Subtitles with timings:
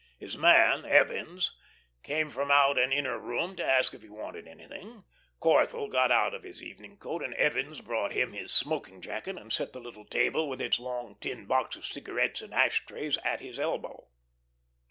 [0.17, 1.55] His man, Evans,
[2.01, 5.03] came from out an inner room to ask if he wanted anything.
[5.39, 9.53] Corthell got out of his evening coat, and Evans brought him his smoking jacket and
[9.53, 13.41] set the little table with its long tin box of cigarettes and ash trays at
[13.41, 14.07] his elbow.